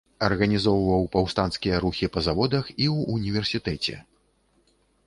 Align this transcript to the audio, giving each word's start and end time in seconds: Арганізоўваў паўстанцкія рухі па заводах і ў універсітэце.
Арганізоўваў 0.27 1.05
паўстанцкія 1.17 1.75
рухі 1.83 2.09
па 2.17 2.25
заводах 2.29 2.73
і 2.75 2.77
ў 2.95 3.21
універсітэце. 3.21 3.95